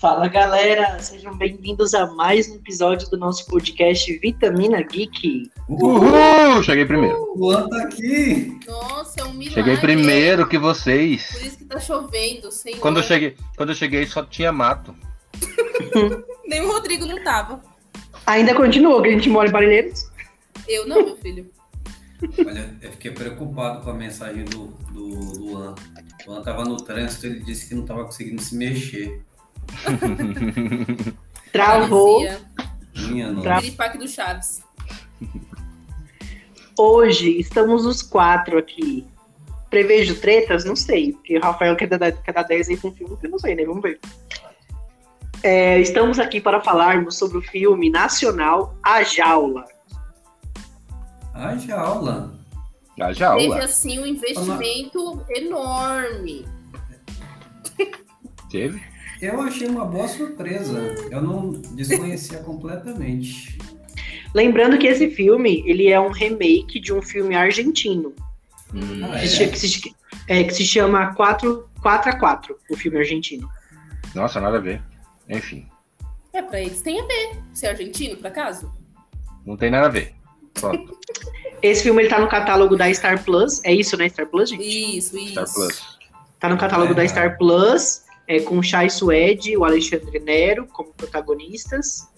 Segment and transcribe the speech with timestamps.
[0.00, 5.50] Fala galera, sejam bem-vindos a mais um episódio do nosso podcast Vitamina Geek.
[5.68, 6.62] Uhul!
[6.62, 7.18] Cheguei primeiro.
[7.18, 8.58] O Luan tá aqui.
[8.66, 9.50] Nossa, é um milagre.
[9.50, 11.30] Cheguei primeiro que vocês.
[11.30, 12.80] Por isso que tá chovendo, senhor.
[12.80, 14.96] Quando eu cheguei, quando eu cheguei só tinha mato.
[16.48, 17.60] Nem o Rodrigo não tava.
[18.26, 20.10] Ainda continua, que a gente mora em Parelheiros.
[20.66, 21.50] Eu não, meu filho.
[22.38, 25.74] Olha, eu fiquei preocupado com a mensagem do, do Luan.
[26.26, 29.20] O Luan tava no trânsito, ele disse que não tava conseguindo se mexer.
[31.52, 32.22] Travou.
[33.42, 34.62] Tra- o Piripaque do Chaves.
[36.78, 39.06] Hoje estamos os quatro aqui.
[39.68, 40.64] Prevejo tretas?
[40.64, 43.30] Não sei, porque o Rafael quer dar, quer dar 10 aí com um filme, eu
[43.30, 43.64] não sei, né?
[43.64, 44.00] Vamos ver.
[45.42, 49.64] É, estamos aqui para falarmos sobre o filme nacional A Jaula.
[51.34, 52.38] A jaula.
[52.96, 53.64] Teve, jaula.
[53.64, 56.46] assim, um investimento enorme.
[58.50, 58.89] Teve?
[59.20, 60.94] Eu achei uma boa surpresa.
[61.10, 63.58] Eu não desconhecia completamente.
[64.34, 68.14] Lembrando que esse filme ele é um remake de um filme argentino
[68.72, 69.26] Hum, que, é?
[69.26, 69.96] se- que se,
[70.28, 73.48] é, que se chama 4, 4 a 4, o filme argentino.
[74.14, 74.80] Nossa, nada a ver.
[75.28, 75.66] Enfim,
[76.32, 77.38] É, pra eles tem a ver.
[77.52, 78.72] Ser argentino, por acaso?
[79.44, 80.14] não tem nada a ver.
[80.54, 80.96] Pronto.
[81.62, 84.96] Esse filme ele tá no catálogo da Star Plus, é isso, né, Star Plus, gente?
[84.96, 85.32] Isso, isso.
[85.32, 85.98] Star Plus.
[86.38, 86.94] Tá no catálogo É.
[86.94, 92.08] da Star Plus, é, com o Chai Suede e o Alexandre Nero como protagonistas.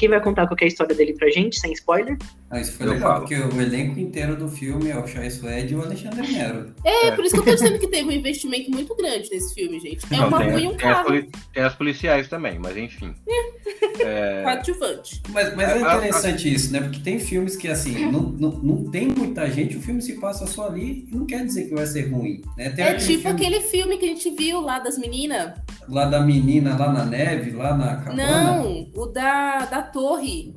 [0.00, 2.16] Quem vai contar qual que é a história dele pra gente, sem spoiler?
[2.50, 3.20] Ah, isso foi Eu legal, falo.
[3.20, 6.74] porque o elenco inteiro do filme é o Chai Suede e o Alexandre Nero.
[6.82, 7.10] É, É.
[7.12, 10.06] por isso que eu tô dizendo que teve um investimento muito grande nesse filme, gente.
[10.10, 11.22] É Não, uma rua e um tem as carro.
[11.52, 13.14] tem as policiais também, mas enfim.
[14.02, 15.20] É, Coadjuvante.
[15.28, 16.80] Mas, mas é É, a- interessante isso, né?
[16.80, 20.46] Porque tem filmes que, assim, não, não, não tem muita gente, o filme se passa
[20.46, 22.40] só ali e não quer dizer que vai ser ruim.
[22.56, 22.70] Né?
[22.70, 25.52] Tem É tipo filme aquele filme que a gente viu lá das meninas.
[25.88, 28.44] Lá da menina, lá na neve, lá na cabana.
[28.54, 30.54] Não, o da, da torre.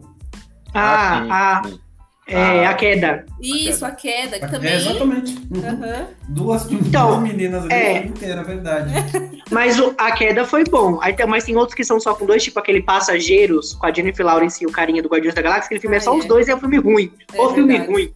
[0.73, 1.79] Ah, sim, a, sim.
[2.27, 2.69] é, Ah.
[2.69, 3.25] a queda.
[3.41, 4.73] Isso, a queda, que É, também.
[4.73, 5.35] exatamente.
[5.51, 6.05] Uhum.
[6.29, 7.93] Duas, Então, duas meninas ali é.
[7.97, 8.05] é.
[8.05, 8.91] inteira, é verdade.
[9.51, 10.99] Mas o- a queda foi bom.
[11.01, 13.93] Aí tem, mas tem outros que são só com dois, tipo aquele Passageiros, com a
[13.93, 15.65] Jennifer Lawrence e o carinha do Guardiões da Galáxia.
[15.65, 16.27] Aquele filme é Ah, só os é.
[16.27, 17.11] dois e é um filme ruim.
[17.33, 17.91] É Ou filme verdade.
[17.91, 18.13] ruim.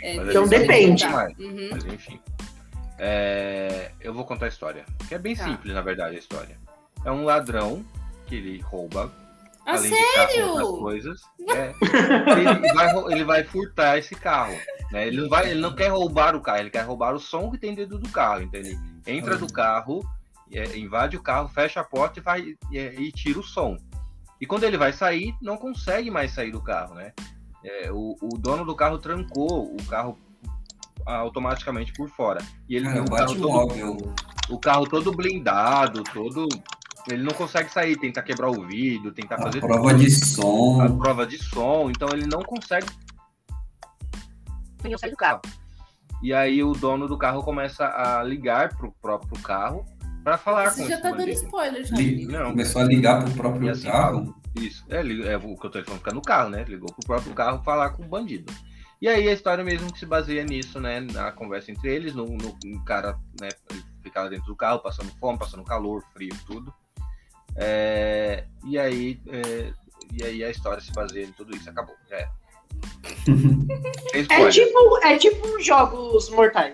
[0.00, 1.04] É, Mas Então a depende.
[1.04, 1.08] é.
[1.38, 1.68] Uhum.
[1.72, 2.20] Mas enfim.
[3.04, 4.84] É, eu vou contar a história.
[5.08, 5.42] Que é bem Tá.
[5.44, 6.56] simples, na verdade, a história.
[7.04, 7.84] É um ladrão
[8.28, 9.10] que ele rouba,
[9.66, 10.46] Ah, além de carro sério?
[10.48, 11.20] outras coisas.
[11.50, 11.72] É,
[12.38, 14.56] ele, vai, ele vai furtar esse carro.
[14.92, 15.08] Né?
[15.08, 17.58] Ele, não vai, ele não quer roubar o carro, ele quer roubar o som que
[17.58, 18.42] tem dentro do carro.
[18.42, 20.08] Então ele entra do carro,
[20.52, 23.76] é, invade o carro, fecha a porta e, vai, e, e tira o som.
[24.40, 27.12] E quando ele vai sair, não consegue mais sair do carro, né?
[27.64, 30.16] É, o, o dono do carro trancou o carro
[31.06, 32.40] automaticamente por fora.
[32.68, 34.14] E ele Cara, o, carro todo,
[34.50, 36.48] o carro todo blindado, todo.
[37.08, 40.26] Ele não consegue sair, tenta quebrar o vidro, tentar A fazer prova tudo de a
[40.26, 40.98] som.
[40.98, 42.86] prova de som, então ele não consegue
[44.98, 45.40] sair do carro.
[46.22, 49.84] E aí o dono do carro começa a ligar pro próprio carro
[50.22, 51.96] para falar com Você já esse tá dando spoiler já.
[51.96, 52.26] Li-.
[52.26, 52.50] Não.
[52.50, 54.34] Começou a ligar pro próprio assim, carro.
[54.56, 56.64] Isso, é, é o que eu tô falando, fica no carro, né?
[56.68, 58.52] Ligou pro próprio carro falar com o bandido.
[59.02, 61.00] E aí a história mesmo que se baseia nisso, né?
[61.00, 63.48] Na conversa entre eles, no, no, no cara, né?
[64.00, 66.72] Ficava dentro do carro, passando fome, passando calor, frio, tudo.
[67.56, 69.20] É, e aí.
[69.26, 69.72] é,
[70.14, 71.68] e aí a história se baseia em tudo isso.
[71.68, 72.30] Acabou, já era.
[73.26, 74.52] Tem É spoiler.
[74.52, 76.72] tipo, é tipo jogos mortais.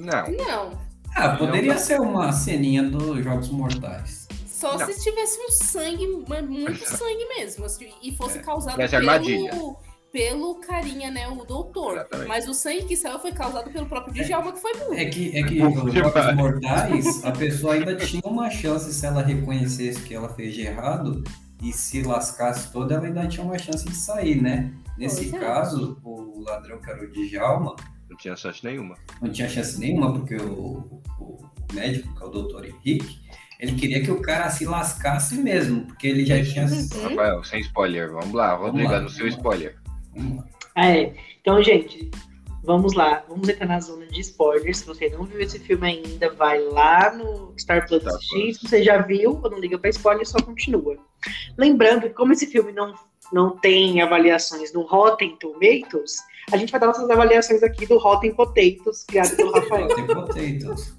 [0.00, 0.30] Não.
[0.32, 0.86] Não.
[1.14, 1.80] Ah, poderia Não.
[1.80, 4.26] ser uma ceninha dos Jogos Mortais.
[4.46, 4.86] Só Não.
[4.86, 7.64] se tivesse um sangue, muito sangue mesmo.
[7.64, 9.50] assim, E fosse causado Tivesse armadilha.
[9.50, 9.78] pelo,
[10.16, 11.28] pelo carinha, né?
[11.28, 11.92] O doutor.
[11.92, 12.28] Exatamente.
[12.28, 14.94] Mas o sangue que saiu foi causado pelo próprio Djalma, que foi burro.
[14.94, 16.34] É que, é que Burro os.
[16.34, 21.22] Mortais, a pessoa ainda tinha uma chance se ela reconhecesse que ela fez de errado
[21.62, 24.72] e se lascasse toda, ela ainda tinha uma chance de sair, né?
[24.96, 25.46] Nesse Pois é.
[25.46, 27.76] caso, o ladrão que era o Djalma
[28.08, 28.96] Não tinha sorte nenhuma.
[29.20, 33.20] não tinha chance nenhuma, porque o, o médico, que é o doutor Henrique,
[33.60, 36.66] ele queria que o cara se lascasse mesmo, porque ele já tinha.
[36.66, 39.76] Rafael, sem spoiler, vamos lá, Rodrigo, lá, no seu spoiler.
[40.76, 41.12] É.
[41.40, 42.10] Então, gente,
[42.62, 43.24] vamos lá.
[43.28, 44.78] Vamos entrar na zona de spoilers.
[44.78, 48.42] Se você não viu esse filme ainda, vai lá no Star Plus assistir.
[48.42, 48.56] Plus.
[48.58, 50.96] Se você já viu, não liga pra spoiler, só continua.
[51.56, 52.94] Lembrando que como esse filme não,
[53.32, 56.16] não tem avaliações no Rotten Tomatoes,
[56.52, 59.88] a gente vai dar nossas avaliações aqui do Rotten Potatoes, criado pelo Rafael.
[59.88, 60.96] Tem potatoes.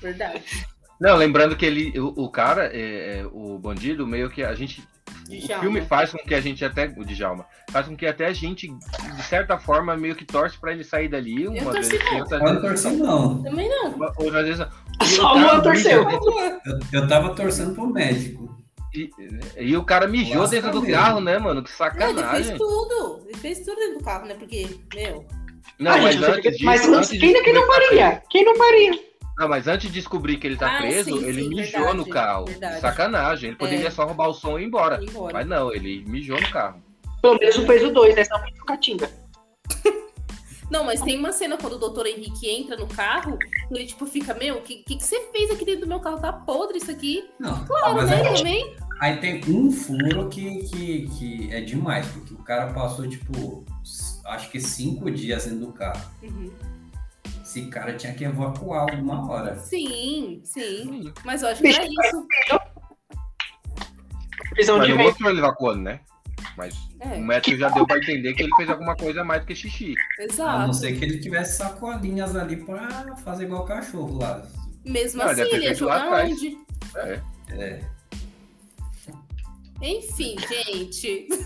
[0.00, 0.66] Verdade.
[1.02, 4.80] Não, lembrando que ele, o, o cara, é, é, o bandido, meio que a gente.
[5.28, 5.62] O Djalma.
[5.62, 6.86] filme faz com que a gente até.
[6.96, 7.44] O Djalma.
[7.70, 11.08] Faz com que até a gente, de certa forma, meio que torce pra ele sair
[11.08, 11.48] dali.
[11.48, 12.18] Uma torci vez, não.
[12.20, 13.42] outra Eu não vez- torci, não.
[13.42, 13.98] Também não.
[14.18, 14.66] Outras vezes.
[15.00, 16.08] mijou Só o torceu.
[16.08, 16.60] Eu,
[16.92, 18.56] eu tava torcendo pro médico.
[18.94, 19.10] E,
[19.58, 21.24] e o cara mijou dentro do Lasca carro, mesmo.
[21.24, 21.62] né, mano?
[21.64, 22.56] Que Não, ele fez sacanagem.
[22.58, 23.22] tudo.
[23.26, 24.34] Ele fez tudo dentro do carro, né?
[24.34, 25.26] Porque, meu.
[25.78, 28.22] Não, Ah, mas gente, antes disso, mas antes quem, quem não faria?
[28.30, 28.92] Quem não faria?
[29.42, 31.96] Não, mas antes de descobrir que ele tá Ah, preso, sim, ele sim, mijou verdade,
[31.96, 32.44] no carro.
[32.44, 32.80] verdade.
[32.80, 33.48] Sacanagem.
[33.50, 33.90] Ele poderia É.
[33.90, 35.02] só roubar o som e ir embora.
[35.02, 35.32] ir embora.
[35.32, 36.80] Mas não, ele mijou no carro.
[37.20, 38.22] Pelo menos não fez o dois, né?
[38.22, 39.10] Senão foi Catinga.
[40.70, 43.36] Não, mas tem uma cena quando o doutor Henrique entra no carro,
[43.70, 46.18] ele tipo fica, meu, o que, que, que você fez aqui dentro do meu carro?
[46.18, 47.28] Tá podre isso aqui.
[47.38, 48.22] Não, Claro, mas né?
[48.26, 48.76] aí, Também.
[49.00, 53.66] aí tem um furo que, que, que é demais, porque o cara passou, tipo,
[54.24, 56.00] acho que cinco dias dentro do carro.
[56.22, 56.50] Uhum.
[57.52, 59.58] Esse cara tinha que evacuar alguma hora.
[59.58, 61.12] Sim, sim.
[61.22, 62.26] Mas eu acho que é isso.
[64.54, 66.00] Prisão de mostrou ele evacuando, né?
[66.56, 69.46] Mas É, o médico já deu pra entender que ele fez alguma coisa mais do
[69.46, 69.94] que xixi.
[70.18, 70.66] A exato.
[70.66, 74.42] não ser que ele tivesse sacolinhas ali pra fazer igual cachorro lá.
[74.84, 76.56] Mesmo Não, assim, ele ia jogar onde?
[76.96, 77.20] É.
[77.50, 77.80] É.
[79.82, 81.28] Enfim, gente.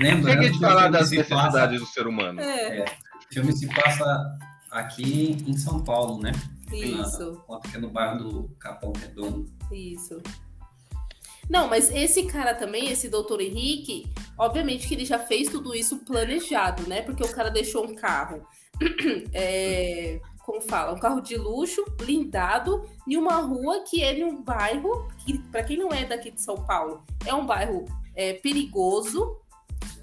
[0.00, 2.40] Chega de que o falar das se passa- necessidades do ser humano.
[2.40, 2.84] É,
[3.30, 4.38] O filme se passa
[4.70, 6.32] aqui em São Paulo, né?
[6.72, 7.40] isso.
[7.70, 9.48] Que é no bairro do Capão Redondo.
[9.70, 10.20] Isso.
[11.48, 15.98] Não, mas esse cara também, esse doutor Henrique, obviamente que ele já fez tudo isso
[15.98, 17.02] planejado, né?
[17.02, 18.46] Porque o cara deixou um carro,
[19.32, 25.08] é, como fala, um carro de luxo, blindado, em uma rua que é num bairro,
[25.18, 27.84] que para quem não é daqui de São Paulo, é um bairro
[28.14, 29.36] é, perigoso,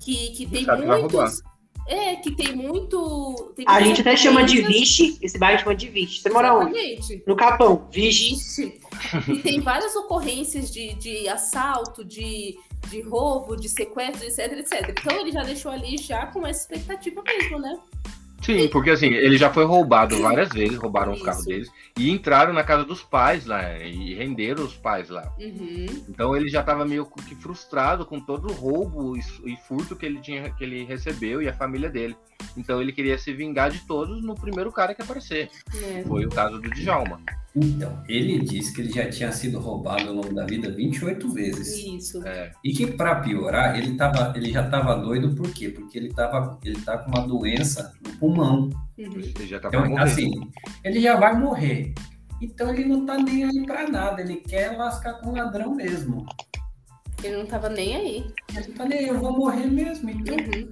[0.02, 1.42] que, que tem muitos...
[1.88, 3.54] É, que tem muito...
[3.56, 6.22] tem A gente até chama de Vixe, esse bairro chama de Vixe.
[6.22, 7.24] Você mora onde?
[7.26, 7.88] No Capão.
[7.90, 8.36] Vixe.
[8.36, 8.82] Vixe.
[9.28, 12.58] E tem várias ocorrências de, de assalto, de,
[12.90, 14.90] de roubo, de sequestro, etc, etc.
[15.00, 17.78] Então ele já deixou ali já com essa expectativa mesmo, né?
[18.48, 21.26] Sim, porque assim, ele já foi roubado várias vezes, roubaram os Isso.
[21.26, 25.30] carros deles e entraram na casa dos pais lá e renderam os pais lá.
[25.38, 25.86] Uhum.
[26.08, 29.20] Então ele já estava meio que frustrado com todo o roubo e,
[29.52, 32.16] e furto que ele tinha que ele recebeu e a família dele.
[32.56, 35.50] Então ele queria se vingar de todos no primeiro cara que aparecer.
[35.84, 36.04] É.
[36.04, 37.20] Foi o caso do Djalma.
[37.60, 41.76] Então, ele disse que ele já tinha sido roubado ao longo da vida 28 vezes.
[41.84, 42.26] Isso.
[42.26, 45.70] É, E que para piorar, ele, tava, ele já estava doido por quê?
[45.70, 48.70] Porque ele, tava, ele tá com uma doença pulmão.
[48.98, 50.04] Ele já estava Então, morrendo.
[50.10, 50.32] assim,
[50.84, 51.94] ele já vai morrer.
[52.42, 56.26] Então ele não tá nem aí pra nada, ele quer lascar com o ladrão mesmo.
[57.24, 58.26] Ele não tava nem aí.
[58.56, 60.10] Ele tá nem aí, eu vou morrer mesmo.
[60.10, 60.70] Então, Uhum.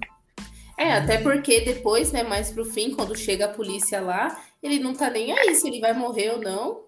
[0.78, 4.94] É, até porque depois, né, mais pro fim, quando chega a polícia lá, ele não
[4.94, 6.82] tá nem aí se ele vai morrer ou não.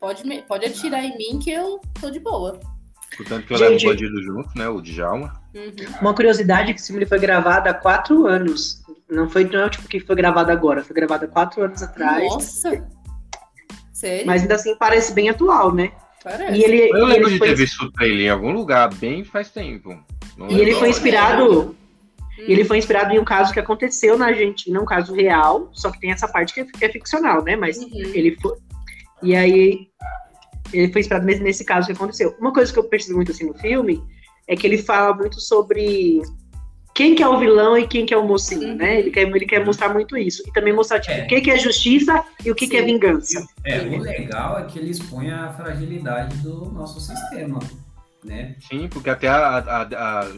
[0.00, 2.58] Pode, me- pode atirar em mim que eu tô de boa.
[3.16, 4.68] Portanto que eu Gente- levo o bandido junto, né?
[4.68, 5.32] O Djalma.
[5.54, 5.72] Uhum.
[6.00, 8.82] Uma curiosidade é que esse filme foi gravado há quatro anos.
[9.10, 12.22] Não foi não, tipo que foi gravado agora, foi gravado há quatro anos atrás.
[12.30, 12.86] Nossa!
[13.92, 14.26] Sério?
[14.26, 15.90] Mas ainda assim parece bem atual, né?
[16.22, 16.58] Parece.
[16.58, 19.24] E ele, Eu lembro ele de foi, ter visto o trailer em algum lugar bem
[19.24, 19.98] faz tempo.
[20.36, 21.60] Não e ele foi inspirado.
[21.60, 21.74] Hum.
[22.38, 26.00] Ele foi inspirado em um caso que aconteceu na Argentina, um caso real, só que
[26.00, 27.56] tem essa parte que é, que é ficcional, né?
[27.56, 27.90] Mas Uhum.
[27.92, 28.56] ele foi.
[29.22, 29.88] E aí
[30.72, 32.36] ele foi inspirado nesse, nesse caso que aconteceu.
[32.40, 34.02] Uma coisa que eu percebi muito assim no filme
[34.48, 36.22] é que ele fala muito sobre
[36.94, 38.74] quem que é o vilão e quem que é o mocinho, Uhum.
[38.76, 38.98] né?
[38.98, 40.42] Ele quer, ele quer mostrar muito isso.
[40.46, 41.24] E também mostrar, tipo, É.
[41.24, 43.46] o que, que é justiça e o que, que é vingança.
[43.64, 47.58] é, o legal é que ele expõe a fragilidade do nosso sistema,
[48.24, 48.56] né?
[48.68, 50.30] Sim, porque até a, a- a-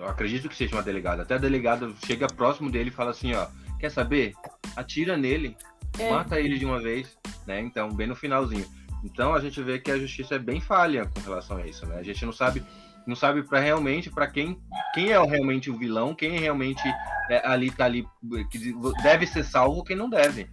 [0.00, 1.22] Eu acredito que seja uma delegada.
[1.22, 3.46] Até a delegada chega próximo dele e fala assim, ó.
[3.78, 4.32] Quer saber?
[4.74, 5.54] Atira nele.
[5.98, 6.08] É.
[6.10, 7.06] Mata ele de uma vez.
[7.46, 7.60] Né?
[7.60, 8.64] Então, bem no finalzinho.
[9.04, 11.96] Então a gente vê que a justiça é bem falha com relação a isso, né?
[11.98, 12.62] A gente não sabe,
[13.06, 14.60] não sabe para realmente para quem,
[14.94, 16.82] quem é realmente o vilão, quem realmente
[17.30, 18.06] é, ali tá ali
[18.50, 20.48] que deve ser salvo, quem não deve.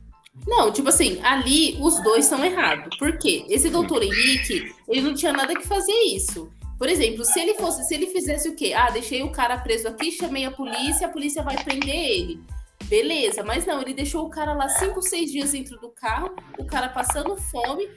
[0.45, 2.95] Não, tipo assim, ali os dois estão errados.
[2.97, 3.45] Por quê?
[3.49, 6.51] Esse doutor Henrique, ele não tinha nada que fazer isso.
[6.77, 8.73] Por exemplo, se ele fosse, se ele fizesse o quê?
[8.73, 12.39] Ah, deixei o cara preso aqui, chamei a polícia, a polícia vai prender ele.
[12.83, 16.65] Beleza, mas não, ele deixou o cara lá cinco, seis dias dentro do carro, o
[16.65, 17.89] cara passando fome,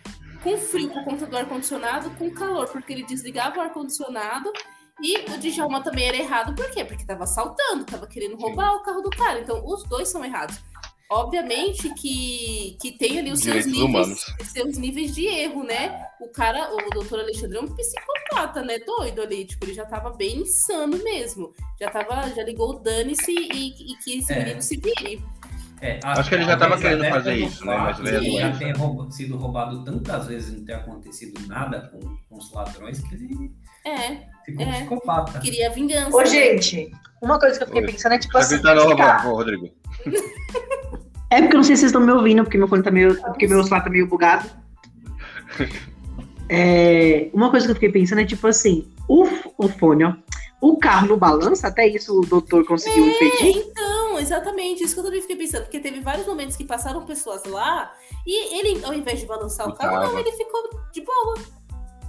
[0.43, 4.51] com frio por conta do ar-condicionado, com calor, porque ele desligava o ar-condicionado.
[5.03, 6.85] E o Djalma também era errado, por quê?
[6.85, 9.41] Porque tava assaltando, tava querendo roubar o carro do cara.
[9.41, 10.59] Então, os dois são errados.
[11.13, 16.01] Obviamente que, que tem ali os seus níveis, seus níveis de erro, né?
[16.21, 18.79] O cara, o doutor Alexandre é um psicopata, né?
[18.79, 19.45] Doido ali.
[19.45, 21.53] Tipo, ele já tava bem insano mesmo.
[21.81, 24.39] Já tava, já ligou o dane-se e, e que esse É.
[24.39, 25.21] menino se vire.
[25.83, 27.77] É, Acho que ele já tava talvez querendo fazer isso, né?
[27.79, 28.59] Mas de ele já doença.
[28.59, 33.01] ter rouba- sido roubado tantas vezes e não ter acontecido nada com, com os ladrões
[33.01, 33.51] que ele
[33.87, 34.73] É, ficou É.
[34.73, 35.39] psicopata.
[35.41, 36.15] queria vingança.
[36.15, 36.91] Ô, gente,
[37.23, 37.93] uma coisa que eu fiquei Oi.
[37.93, 38.61] pensando é tipo Tá assim.
[39.27, 39.71] ô, Rodrigo.
[41.31, 43.15] É porque eu não sei se vocês estão me ouvindo, porque meu fone tá meio.
[43.23, 44.51] Porque meu celular tá meio bugado.
[46.49, 49.25] É, uma coisa que eu fiquei pensando é tipo assim, o,
[49.57, 50.15] o fone, ó.
[50.61, 53.57] O carro no balança, até isso o doutor conseguiu É, impedir.
[53.71, 57.43] então, exatamente, isso que eu também fiquei pensando, porque teve vários momentos que passaram pessoas
[57.45, 57.93] lá
[58.27, 60.61] e ele, ao invés de balançar o carro, não, ele ficou
[60.93, 61.35] de boa.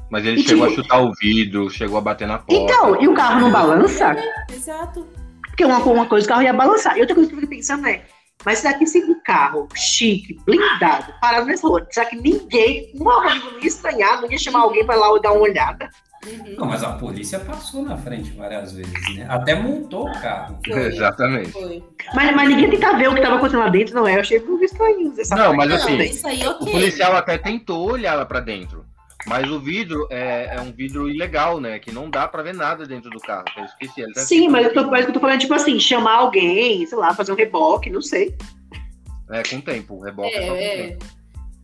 [0.10, 2.54] Mas ele E, chegou tipo- a chutar o vidro, chegou a bater na porta.
[2.54, 4.14] Então, e o carro não balança?
[4.52, 5.08] Exato.
[5.48, 6.98] Porque uma, uma coisa o carro ia balançar.
[6.98, 8.04] E outra coisa que eu fiquei pensando é,
[8.46, 13.10] mas será que se um carro chique, blindado, parado nessa rua, será que ninguém, um
[13.10, 15.90] amigo não ia estranhar, não ia chamar alguém pra lá dar uma olhada?
[16.26, 16.56] Uhum.
[16.56, 19.26] Não, mas a polícia passou na frente várias vezes, né?
[19.28, 20.60] Até montou o carro.
[20.66, 20.88] Foi.
[20.88, 21.52] Exatamente.
[21.52, 21.84] Foi.
[22.14, 24.16] Mas, mas ninguém tenta ver o que tava acontecendo lá dentro, não é?
[24.16, 26.72] Eu achei muito estranho essa Não, parte mas Não, assim, isso aí O ok.
[26.72, 28.86] policial até tentou olhar lá pra dentro.
[29.26, 31.80] Mas o vidro é, é um vidro ilegal, né?
[31.80, 33.46] Que não dá pra ver nada dentro do carro.
[33.58, 34.02] Eu esqueci.
[34.02, 36.98] Ele tá Sim, mas eu, tô, mas eu tô falando, tipo assim, chamar alguém, sei
[36.98, 38.36] lá, fazer um reboque, não sei.
[39.30, 39.96] É com tempo.
[39.96, 41.06] O reboque é, só com É, tempo.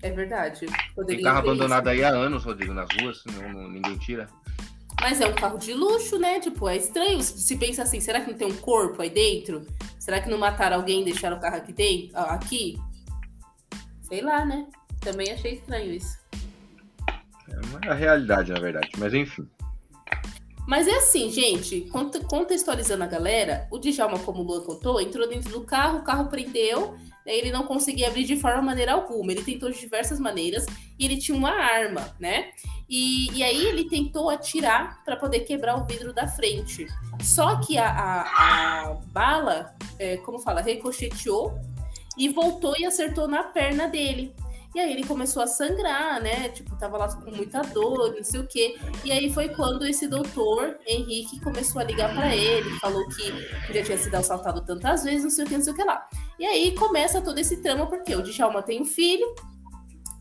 [0.02, 0.62] É, verdade.
[0.66, 1.90] Tem Poderia carro ver abandonado isso.
[1.92, 4.28] aí há anos, Rodrigo, nas ruas, não, não- ninguém tira.
[5.02, 6.40] Mas é um carro de luxo, né?
[6.40, 7.22] Tipo, é estranho.
[7.22, 9.66] Se pensa assim, será que não tem um corpo aí dentro?
[10.00, 12.18] Será que não mataram alguém e deixaram o carro aqui dentro?
[12.18, 12.80] Aqui?
[14.02, 14.66] Sei lá, né?
[15.02, 16.18] Também achei estranho isso.
[17.84, 18.90] É a realidade, na verdade.
[18.98, 19.48] Mas enfim.
[20.68, 25.28] Mas é assim, gente, conte- contextualizando a galera, o Djalma, como o Luan contou, entrou
[25.28, 26.94] dentro do carro, o carro prendeu,
[27.26, 29.32] daí ele não conseguia abrir de forma maneira alguma.
[29.32, 30.66] Ele tentou de diversas maneiras
[31.00, 32.50] e ele tinha uma arma, né?
[32.90, 36.86] E, e aí ele tentou atirar para poder quebrar o vidro da frente.
[37.24, 41.58] Só que a, a- a bala, é, como fala, ricocheteou
[42.18, 44.34] e voltou e acertou na perna dele.
[44.78, 46.50] E aí ele começou a sangrar, né?
[46.50, 48.78] Tipo, tava lá com muita dor, não sei o quê.
[49.04, 53.84] E aí foi quando esse doutor Henrique começou a ligar para ele, falou que já
[53.84, 56.08] tinha sido assaltado tantas vezes, não sei o que, não sei o que lá.
[56.38, 59.26] E aí começa todo esse trama, porque o Djalma tem um filho,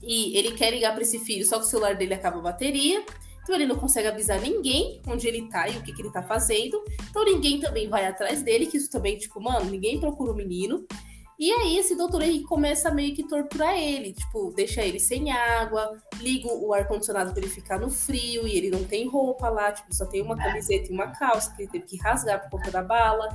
[0.02, 3.04] e ele quer ligar para esse filho, só que o celular dele acaba a bateria.
[3.42, 6.22] Então ele não consegue avisar ninguém onde ele tá e o que, que ele tá
[6.22, 6.82] fazendo.
[7.10, 10.86] Então ninguém também vai atrás dele, que isso também, tipo, mano, ninguém procura o menino.
[11.38, 15.98] E aí esse doutor Henrique começa meio que torturar ele, tipo, deixa ele sem água,
[16.18, 19.94] liga o ar-condicionado pra ele ficar no frio, e ele não tem roupa lá, tipo,
[19.94, 22.82] só tem uma camiseta e uma calça que ele teve que rasgar por conta da
[22.82, 23.28] bala.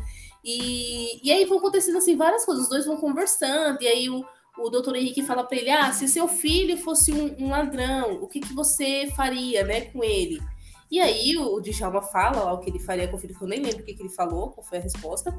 [0.44, 4.26] E, e aí vão acontecendo assim várias coisas, os dois vão conversando, e aí o,
[4.58, 8.28] o doutor Henrique fala pra ele: Ah, se seu filho fosse um, um ladrão, o
[8.28, 10.42] que, que você faria, né, com ele?
[10.90, 13.48] E aí o, Djalma fala lá o que ele faria com o filho, que eu
[13.48, 15.34] nem lembro o que, que ele falou, qual foi a resposta.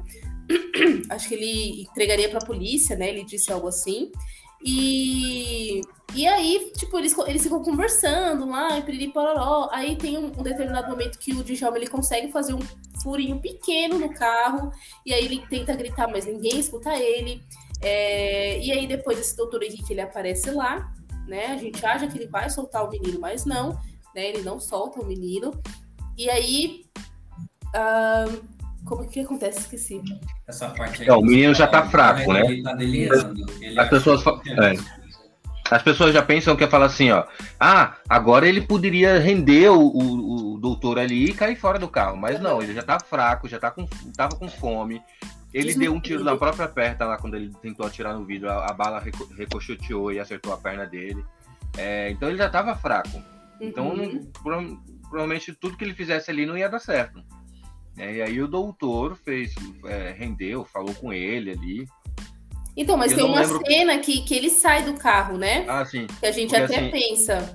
[1.09, 3.09] Acho que ele entregaria pra polícia, né?
[3.09, 4.11] Ele disse algo assim.
[4.65, 5.81] E,
[6.15, 9.11] e aí, tipo, eles, eles ficam conversando lá, e piriri.
[9.71, 12.61] Aí tem um, um determinado momento que o Djalma ele consegue fazer um
[13.01, 14.71] furinho pequeno no carro,
[15.05, 17.43] e aí ele tenta gritar, mas ninguém escuta ele.
[17.81, 20.93] É, e aí depois esse doutor Henrique ele aparece lá,
[21.27, 21.47] né?
[21.47, 23.71] A gente acha que ele vai soltar o menino, mas não,
[24.15, 24.29] né?
[24.29, 25.51] Ele não solta o menino.
[26.17, 26.85] E aí.
[27.75, 28.25] ah,
[28.85, 29.59] como que acontece?
[29.59, 30.01] Esqueci.
[30.47, 31.07] Essa parte aí.
[31.07, 32.41] É, o menino já tá fraco, né?
[32.41, 33.45] Ele tá delirando.
[33.61, 35.03] Ele As pessoas fa- é.
[35.71, 37.23] As pessoas já pensam que é falar assim, ó.
[37.59, 42.17] Ah, agora ele poderia render o, o, o doutor ali e cair fora do carro.
[42.17, 43.85] Mas não, ele já tá fraco, já tá com,
[44.15, 45.01] tava com fome.
[45.53, 48.49] Ele Isso deu um tiro na própria perna lá quando ele tentou atirar no vidro.
[48.49, 51.23] A, a bala reco- ricocheteou e acertou a perna dele.
[51.77, 53.21] É, então ele já tava fraco.
[53.61, 54.29] Então, Uhum.
[54.43, 57.23] provavelmente tudo que ele fizesse ali não ia dar certo.
[57.97, 59.53] É, e aí o doutor fez,
[59.85, 61.87] é, rendeu, falou com ele ali.
[62.75, 65.63] Então, mas Eu tem uma lembro- cena que, que ele sai do carro, né?
[65.67, 66.07] Ah, sim.
[66.19, 67.53] Que a gente Porque, até assim, pensa.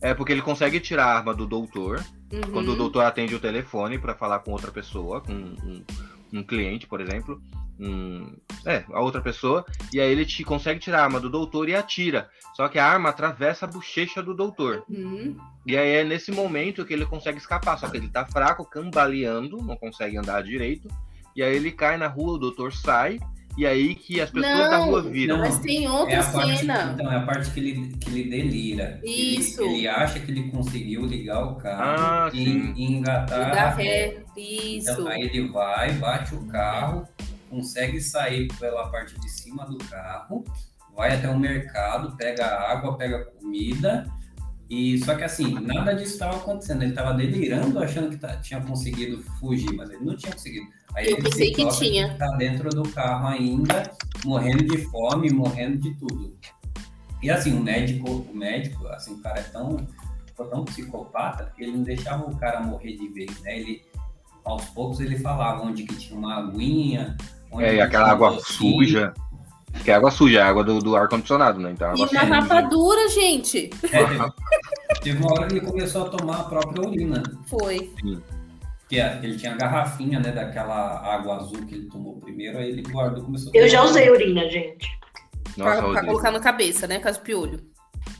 [0.00, 2.40] É porque ele consegue tirar a arma do doutor Uhum.
[2.52, 5.84] quando o doutor atende o telefone para falar com outra pessoa, com um,
[6.32, 7.42] um cliente, por exemplo.
[7.80, 9.64] Um, é, a outra pessoa.
[9.92, 12.28] E aí ele te, consegue tirar a arma do doutor e atira.
[12.54, 14.84] Só que a arma atravessa a bochecha do doutor.
[14.88, 15.34] Uhum.
[15.66, 17.78] E aí é nesse momento que ele consegue escapar.
[17.78, 20.88] Só que ele tá fraco, cambaleando, não consegue andar direito.
[21.34, 23.18] E aí ele cai na rua, o doutor sai.
[23.58, 25.36] E aí que as pessoas da Não, rua viram.
[25.38, 25.44] não.
[25.44, 26.92] Mas tem É outra parte, cena.
[26.94, 29.00] então, é a parte que ele, que ele delira.
[29.02, 29.62] Ele- Isso.
[29.62, 33.50] Ele, acha que ele conseguiu ligar o carro Ah, e, e engatar.
[33.52, 34.18] Da ré.
[34.36, 34.90] Isso.
[34.92, 37.04] Então, aí ele vai, bate o carro,
[37.50, 40.44] consegue sair pela parte de cima do carro,
[40.96, 44.06] vai até o mercado, pega água, pega comida.
[44.68, 46.82] E só que assim, nada disso estava acontecendo.
[46.82, 50.66] Ele estava delirando, achando que tá- tinha conseguido fugir, mas ele não tinha conseguido.
[50.94, 52.16] Aí Eu ele pensei se que tinha.
[52.16, 53.90] Tá dentro do carro ainda,
[54.24, 56.36] morrendo de fome, morrendo de tudo.
[57.22, 59.76] E assim, o médico, o médico, assim, o cara é tão,
[60.36, 63.58] tão psicopata que ele não deixava o cara morrer de vez, né?
[63.58, 63.82] Ele,
[64.44, 67.16] aos poucos ele falava onde que tinha uma aguinha,
[67.58, 68.72] É, e aquela água docinho.
[68.74, 69.14] suja.
[69.84, 71.70] Que é água suja, é água do, do ar-condicionado, né?
[71.70, 72.20] Então, é E suja.
[72.22, 73.70] rapadura, gente.
[73.92, 74.18] É, teve,
[75.02, 77.22] teve uma hora que ele começou a tomar a própria urina.
[77.46, 77.90] Foi.
[78.88, 82.68] Que é- ele tinha a garrafinha, né, daquela água azul que ele tomou primeiro, aí
[82.70, 84.88] ele guardou, começou a Eu já usei urina, gente.
[85.56, 86.98] Nossa, pra, pra colocar na cabeça, né?
[86.98, 87.60] Caso piolho.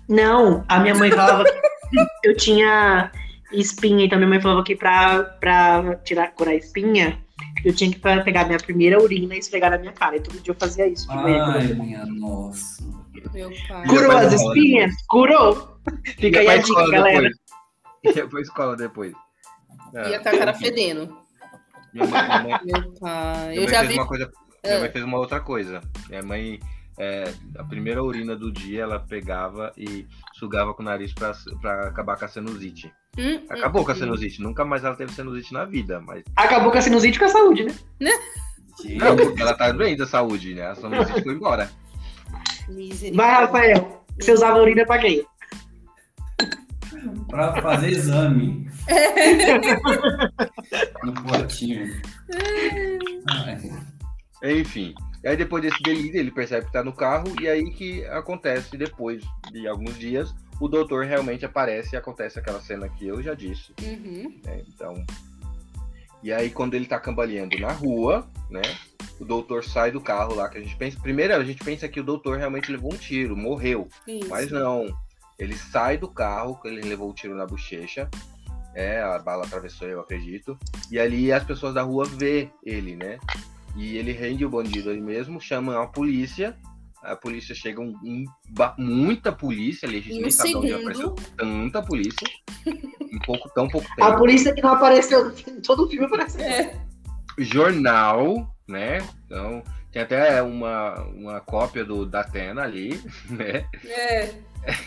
[0.09, 3.11] Não, a minha mãe falava que eu tinha
[3.53, 7.19] espinha, então minha mãe falava que pra, pra tirar, curar a espinha,
[7.65, 10.17] eu tinha que pegar minha primeira urina e esfregar na minha cara.
[10.17, 11.09] E todo dia eu fazia isso.
[11.09, 11.45] de manhã.
[11.47, 12.83] Ai, minha nossa.
[13.33, 13.87] Meu pai.
[13.87, 14.93] Curou as espinhas?
[15.09, 15.77] Curou?
[16.19, 17.21] Fica aí a dica, escola galera.
[17.23, 17.37] depois.
[18.17, 19.13] Ia pra escola depois.
[19.95, 21.17] É, Ia com a cara fedendo.
[21.93, 23.49] Minha mãe, minha mãe- Meu pai.
[23.49, 23.99] minha Eu mãe já fez vi.
[23.99, 24.31] uma coisa.
[24.65, 24.81] Minha Ah.
[24.81, 25.81] mãe fez uma outra coisa.
[26.09, 26.61] Minha mãe,
[27.01, 31.89] é, a primeira urina do dia, ela pegava e sugava com o nariz pra, pra
[31.89, 32.93] acabar com a sinusite.
[33.17, 33.99] Hum, Acabou hum, com a hum.
[33.99, 34.43] sinusite.
[34.43, 36.23] Nunca mais ela teve sinusite na vida, mas.
[36.37, 37.73] Acabou com a sinusite com a saúde, né?
[38.99, 40.67] Não, porque ela tá bem da saúde, né?
[40.67, 41.71] A sinusite foi embora.
[43.15, 44.05] Vai, Rafael.
[44.21, 45.25] Você usava urina pra quê?
[47.31, 48.69] Pra fazer exame.
[51.03, 51.99] no potinho.
[53.31, 53.59] Ai,
[54.61, 54.95] Enfim.
[55.23, 58.77] E aí depois desse delírio, ele percebe que tá no carro, e aí que acontece,
[58.77, 59.23] depois
[59.53, 63.75] de alguns dias, o doutor realmente aparece e acontece aquela cena que eu já disse.
[63.83, 64.41] Uhum.
[64.45, 64.63] né?
[64.69, 65.05] Então.
[66.23, 68.61] E aí, quando ele tá cambaleando na rua, né?
[69.19, 70.99] O doutor sai do carro lá, que a gente pensa.
[71.01, 73.89] Primeiro, a gente pensa que o doutor realmente levou um tiro, morreu.
[74.07, 74.29] Isso.
[74.29, 74.87] Mas não.
[75.39, 78.09] Ele sai do carro, que ele levou o tiro na bochecha.
[78.75, 80.59] É, a bala atravessou, eu acredito.
[80.91, 83.19] E ali as pessoas da rua vê ele, né?
[83.77, 86.57] E ele rende o bandido ali mesmo, chama a polícia.
[87.03, 88.25] A polícia chega um, um-
[88.77, 92.27] muita polícia ali, a gente Em um nem sabe de onde apareceu tanta polícia.
[92.67, 94.05] Em pouco, tão pouco tempo.
[94.05, 96.43] A polícia que não apareceu em todo o filme apareceu.
[96.43, 96.79] É.
[97.39, 98.99] jornal, né?
[99.25, 103.65] Então, tem até uma, uma cópia do da Atena ali, né?
[103.87, 104.35] É.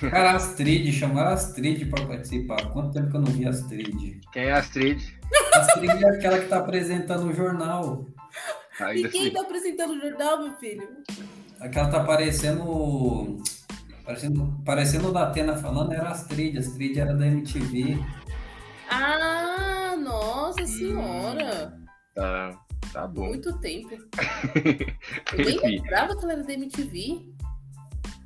[0.08, 2.64] Cara, Astrid, chamaram a Astrid pra participar.
[2.72, 4.22] Quanto tempo que eu não vi a Astrid?
[4.32, 5.02] Quem é a Astrid?
[5.56, 8.06] A Astrid é aquela que tá apresentando o jornal.
[8.80, 9.34] Ainda E quem assim.
[9.34, 10.88] tá apresentando o jornal, meu filho?
[11.60, 13.42] Aquela tá parecendo.
[14.04, 16.58] Parecendo, parecendo o da Atena falando, era a Astrid.
[16.58, 17.98] A Astrid era da MTV.
[18.90, 21.74] Ah, nossa senhora.
[22.14, 22.60] Tá,
[22.92, 23.28] tá bom.
[23.28, 23.90] Muito tempo.
[25.38, 27.33] Eu nem lembrava que ela era da MTV.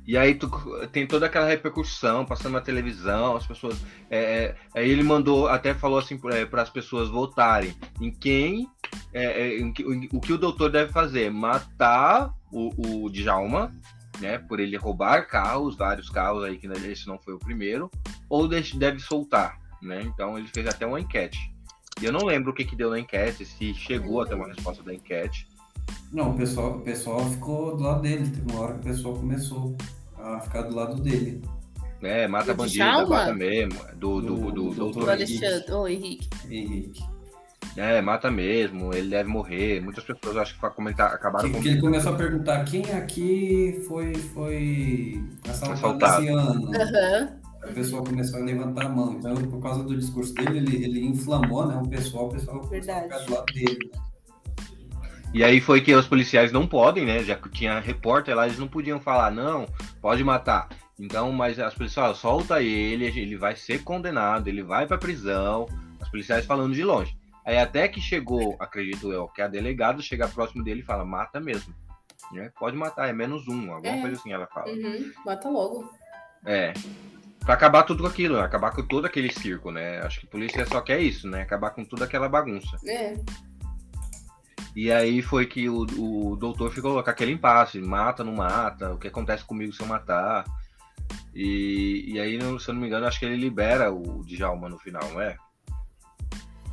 [0.08, 0.48] E aí tu,
[0.90, 3.78] tem toda aquela repercussão, passando na televisão, as pessoas.
[4.10, 8.66] é, é, aí ele mandou, até falou assim para as pessoas votarem em quem.
[9.12, 11.30] é, é, em em- o que o doutor deve fazer?
[11.30, 13.70] Matar o, o Djalma,
[14.18, 14.38] né?
[14.38, 17.90] Por ele roubar carros, vários carros aí, que esse não foi o primeiro,
[18.30, 20.00] ou deixe- deve soltar, né?
[20.02, 21.52] Então ele fez até uma enquete.
[22.00, 24.82] E eu não lembro o que, que deu na enquete, se chegou até uma resposta
[24.82, 25.46] da enquete.
[26.10, 28.30] Não, o pessoal, o pessoal ficou do lado dele.
[28.30, 29.76] Teve uma hora que o pessoal começou
[30.36, 31.42] a ficar do lado dele.
[32.00, 32.26] né?
[32.28, 33.08] Mata Do bandido, Djalma?
[33.08, 33.78] mata mesmo.
[33.96, 35.72] Do, do, do, Do- do do Do doutor Alexandre.
[35.72, 36.28] Ô, Henrique.
[36.50, 37.02] Henrique.
[37.76, 39.80] É, mata mesmo, ele deve morrer.
[39.80, 44.14] Muitas pessoas acho que comentar, acabaram Que, que ele começou a perguntar quem aqui foi,
[44.14, 46.22] foi assaltado Assaltado.
[46.24, 46.70] esse ano.
[46.74, 47.38] Aham.
[47.62, 49.12] A pessoa começou a levantar a mão.
[49.14, 52.94] Então, por causa do discurso dele, ele, ele inflamou né, o pessoal, o pessoal começou
[52.94, 53.78] a ficar do lado dele.
[53.92, 54.00] né?
[55.32, 57.22] E aí foi que os policiais não podem, né?
[57.22, 59.66] Já que tinha repórter lá, eles não podiam falar, não,
[60.00, 60.68] pode matar.
[60.98, 65.66] Então, mas as policiais, ó, solta ele, ele vai ser condenado, ele vai pra prisão.
[66.00, 67.16] Os policiais falando de longe.
[67.44, 71.38] Aí até que chegou, acredito eu, que a delegada chega próximo dele e fala, mata
[71.40, 71.74] mesmo.
[72.32, 72.50] Né?
[72.58, 74.00] Pode matar, é menos um, alguma É.
[74.00, 74.70] coisa assim ela fala.
[74.70, 75.12] Uhum.
[75.24, 75.90] Mata logo.
[76.44, 76.72] É.
[77.40, 80.00] Pra acabar tudo aquilo, acabar com todo aquele circo, né?
[80.00, 81.42] Acho que a polícia só quer isso, né?
[81.42, 82.76] Acabar com toda aquela bagunça.
[82.86, 83.14] É.
[84.78, 88.96] E aí foi que o, o doutor ficou com aquele impasse, mata, não mata, o
[88.96, 90.44] que acontece comigo se eu matar.
[91.34, 94.78] E, e aí, se eu não me engano, acho que ele libera o Djalma no
[94.78, 95.36] final, não é?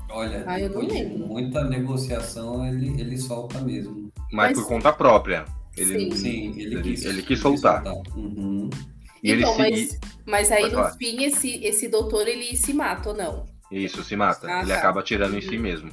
[0.07, 1.27] Olha, Ah, eu não depois de lembro.
[1.29, 4.11] muita negociação, ele, ele solta mesmo.
[4.31, 5.43] Mas, Mas- por conta própria.
[5.75, 6.15] Ele, Sim.
[6.15, 7.83] Sim, ele, quis, ele quis soltar.
[8.15, 8.69] Uhum.
[9.23, 13.09] E ele então, se- mas, mas aí no fim esse, esse doutor ele se mata
[13.09, 13.47] ou não?
[13.71, 14.45] Isso, se mata.
[14.47, 14.77] Ah, ele tá.
[14.77, 15.89] acaba atirando em si mesmo.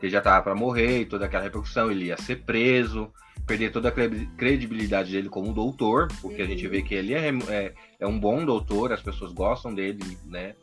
[0.00, 3.12] Ele já tava pra morrer e toda aquela repercussão, ele ia ser preso,
[3.46, 6.50] perder toda a cre- credibilidade dele como doutor, porque a Uhum.
[6.50, 10.54] gente vê que ele é, é, é um bom doutor, as pessoas gostam dele, né,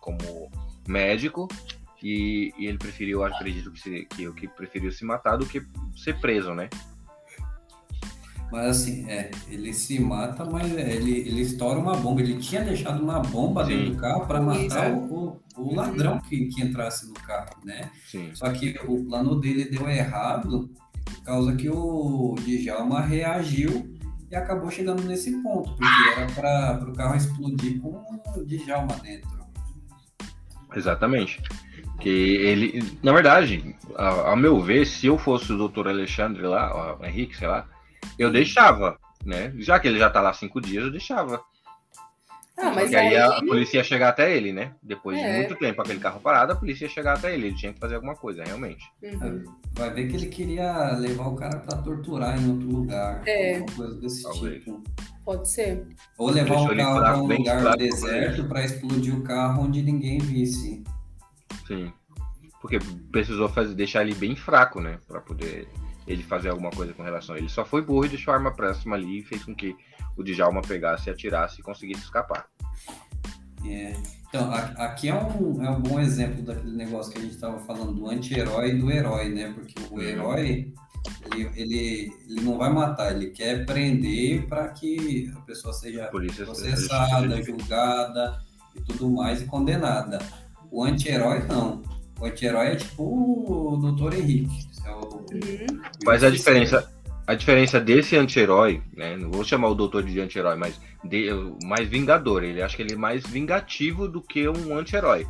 [0.00, 0.50] como
[0.86, 1.48] médico,
[2.02, 5.62] e, e ele preferiu, acredito que, se, que, que preferiu se matar do que
[5.96, 6.68] ser preso, né?
[8.50, 12.20] Mas assim, é, ele se mata, mas ele, ele estoura uma bomba.
[12.20, 13.76] Ele tinha deixado uma bomba Sim.
[13.76, 14.92] dentro do carro para matar É.
[14.92, 17.90] o, o, o ladrão que, que entrasse no carro, né?
[18.06, 18.30] Sim.
[18.34, 20.70] Só que o plano dele deu errado,
[21.24, 23.94] causa que o Djalma reagiu
[24.30, 27.90] e acabou chegando nesse ponto, porque era para o carro explodir com
[28.36, 29.36] o Djalma dentro.
[30.74, 31.40] Exatamente.
[32.00, 36.96] Que ele, na verdade, a, a meu ver, se eu fosse o doutor Alexandre lá,
[37.00, 37.66] o Henrique, sei lá,
[38.18, 39.52] eu deixava, né?
[39.58, 41.42] Já que ele já tá lá cinco dias, eu deixava.
[42.58, 43.16] Ah, mas Porque aí, aí...
[43.18, 44.72] a polícia ia chegar até ele, né?
[44.82, 45.36] Depois de É.
[45.36, 47.48] muito tempo aquele carro parado, a polícia ia chegar até ele.
[47.48, 48.82] Ele tinha que fazer alguma coisa, realmente.
[49.02, 49.44] Uhum.
[49.74, 53.22] Vai ver que ele queria levar o cara para torturar em outro lugar.
[53.26, 53.58] É.
[53.58, 54.64] Alguma coisa desse Talvez.
[54.64, 54.82] tipo.
[55.22, 55.86] Pode ser.
[56.16, 59.82] Ou levar Deixou o carro para um lugar fraco, deserto para explodir o carro onde
[59.82, 60.82] ninguém visse.
[61.66, 61.92] Sim.
[62.62, 62.78] Porque
[63.12, 64.98] precisou fazer, deixar ele bem fraco, né?
[65.06, 65.68] Pra poder
[66.06, 67.48] ele fazer alguma coisa com relação a ele.
[67.48, 69.76] Só foi burro e deixou a arma próxima ali e fez com que
[70.16, 72.48] o Djalma pegasse, atirasse e conseguisse escapar.
[73.64, 73.94] É.
[74.28, 77.94] Então, aqui é um, é um bom exemplo daquele negócio que a gente estava falando
[77.94, 79.52] do anti-herói e do herói, né?
[79.52, 80.72] Porque o herói,
[81.32, 86.44] ele, ele, ele não vai matar, ele quer prender para que a pessoa seja polícia
[86.44, 88.38] processada, julgada
[88.74, 90.18] e tudo mais e condenada.
[90.70, 91.82] O anti-herói não.
[92.20, 94.14] O anti-herói é tipo o Dr.
[94.14, 94.66] Henrique.
[94.86, 95.80] é o- Uhum.
[96.04, 96.92] Mas a diferença,
[97.26, 99.16] a diferença desse anti-herói, né?
[99.16, 101.28] Não vou chamar o doutor de anti-herói, mas de,
[101.64, 102.42] mais vingador.
[102.44, 105.26] Ele acha que ele é mais vingativo do que um anti-herói.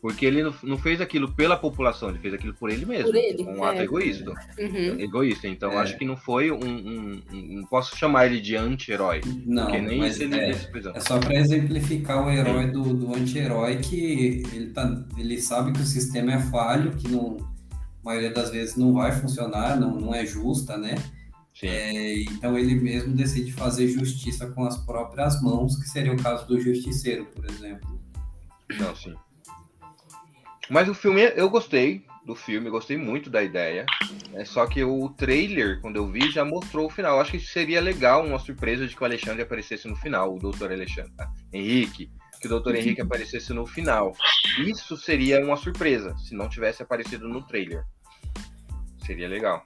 [0.00, 3.06] Porque ele não, não fez aquilo pela população, ele fez aquilo por ele mesmo.
[3.06, 3.84] Por ele, Um ato é.
[3.84, 4.30] egoísta.
[4.58, 4.98] Uhum.
[4.98, 5.46] Egoísta.
[5.46, 5.76] Então É.
[5.76, 9.20] acho que não foi um, um- um- Não posso chamar ele de anti-herói.
[9.44, 10.50] Não, Porque nem mas ele é.
[10.94, 15.80] É só para exemplificar o herói do, do anti-herói que ele, tá, ele sabe que
[15.80, 17.36] o sistema é falho, que não,
[17.70, 20.94] a maioria das vezes não vai funcionar, não, não é justa, né?
[21.54, 21.66] Sim.
[21.66, 26.46] É, então ele mesmo decide fazer justiça com as próprias mãos, que seria o caso
[26.46, 28.00] do justiceiro, por exemplo.
[28.78, 29.12] Não, sim.
[30.70, 33.84] Mas o filme, eu gostei do filme, gostei muito da ideia.
[34.34, 37.20] É só que o trailer, quando eu vi, já mostrou o final.
[37.20, 40.70] Acho que seria legal uma surpresa de que o Alexandre aparecesse no final, o Dr.
[40.70, 41.10] Alexandre.
[41.16, 41.28] tá?
[41.52, 42.08] Henrique,
[42.40, 42.76] que o Dr.
[42.76, 44.14] Henrique aparecesse no final.
[44.64, 47.84] Isso seria uma surpresa, se não tivesse aparecido no trailer.
[49.04, 49.64] Seria legal.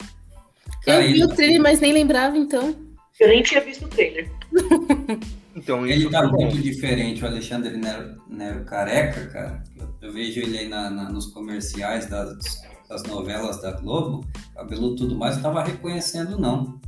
[0.87, 2.75] Eu vi o trailer, mas nem lembrava, então.
[3.21, 4.31] Eu nem tinha visto o trailer.
[5.57, 6.41] Então, Ele tá foi bom.
[6.47, 9.63] muito diferente, o Alexandre Nero, Nero careca, cara.
[9.77, 14.95] Eu, eu vejo ele aí na- na- nos comerciais das, das novelas da Globo, cabelo
[14.95, 16.81] e tudo mais, eu tava reconhecendo, não.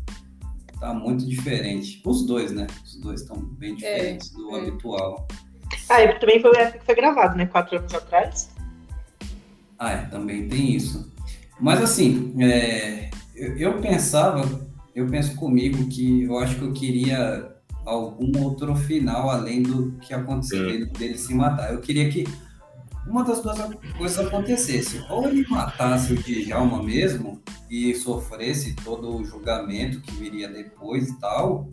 [0.81, 2.03] Tá muito diferente.
[2.05, 2.67] Os dois, né?
[2.85, 4.61] Os dois estão bem diferentes do é.
[4.61, 5.27] habitual.
[5.89, 7.47] Ah, e também foi a época que foi gravado, né?
[7.47, 8.51] Quatro anos atrás.
[9.79, 11.11] Ah, é, também tem isso.
[11.61, 14.43] Mas assim, é, eu, eu pensava,
[14.95, 17.56] eu penso comigo que eu acho que eu queria
[17.87, 21.73] algum outro final além do que aconteceu dele, dele se matar.
[21.73, 22.25] Eu queria que
[23.07, 23.59] uma das duas
[23.97, 25.03] coisas acontecesse.
[25.09, 31.21] Ou ele matasse o Djalma mesmo e sofresse todo o julgamento que viria depois e
[31.21, 31.71] tal.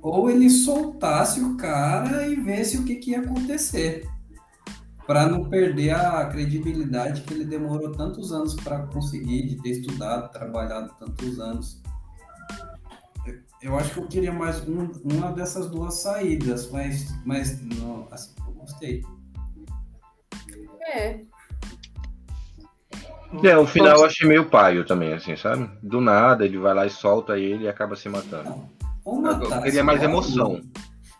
[0.00, 4.08] Ou ele soltasse o cara e visse o que, que ia acontecer
[5.06, 10.30] para não perder a credibilidade que ele demorou tantos anos para conseguir, de ter estudado,
[10.30, 11.81] trabalhado tantos anos.
[13.26, 18.08] Eu, eu acho que eu queria mais um- uma dessas duas saídas, mas, mas não,
[18.10, 19.02] assim, eu gostei.
[20.94, 21.20] É.
[23.42, 25.70] É, o final eu achei meio paio também, assim, sabe?
[25.82, 28.68] Do nada, ele vai lá e solta ele e acaba se matando.
[29.04, 30.10] Ou Eu matasse queria mais logo.
[30.12, 30.60] emoção.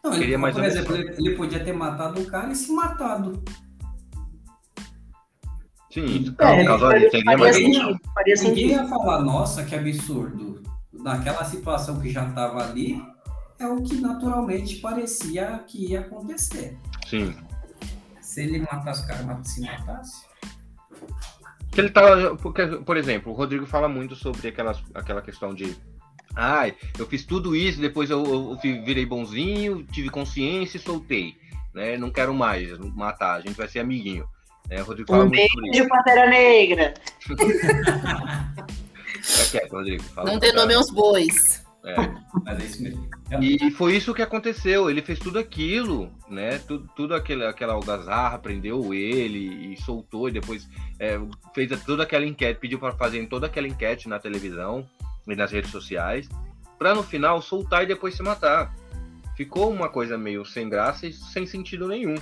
[0.05, 1.13] Não, ele, Queria mais por exemplo, emoção.
[1.15, 3.43] ele, ele podia ter matado o cara e se matado.
[5.91, 7.99] Sim, É, causa dele, teria mais faria.
[8.15, 8.71] Faria Ninguém sentido.
[8.73, 10.52] ia falar, nossa, que absurdo.
[11.03, 13.03] Naquela situação que já estava ali,
[13.59, 16.77] é o que naturalmente parecia que ia acontecer.
[17.07, 17.35] Sim.
[18.21, 20.25] Se ele matasse o cara, se matasse.
[21.71, 22.35] Que ele tá.
[22.41, 25.77] Porque, por exemplo, o Rodrigo fala muito sobre aquelas, aquela questão de.
[26.35, 31.35] Ai, eu fiz tudo isso, depois eu, eu fi- virei bonzinho, tive consciência e soltei.
[31.75, 31.97] Né?
[31.99, 34.27] Não quero mais matar, a gente vai ser amiguinho.
[34.71, 35.73] O Rodrigo fala Um muito sobre isso.
[35.73, 36.95] beijo, Pantera Negra.
[39.23, 40.03] Fica quieto, Rodrigo.
[40.03, 41.65] Fala Não dê nome aos bois.
[41.85, 41.95] É.
[42.45, 43.11] Mas é isso mesmo.
[43.41, 44.89] E foi isso que aconteceu.
[44.89, 46.59] Ele fez tudo aquilo, né?
[46.59, 51.19] Tudo, tudo aquele, aquela algazarra, prendeu ele e soltou, e depois é,
[51.55, 54.87] fez toda aquela enquete, pediu para fazer toda aquela enquete na televisão
[55.27, 56.29] e nas redes sociais,
[56.79, 58.75] para no final soltar e depois se matar.
[59.37, 62.15] Ficou uma coisa meio sem graça e sem sentido nenhum.